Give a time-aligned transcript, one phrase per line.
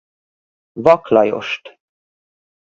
[0.87, 1.73] Vak Lajost.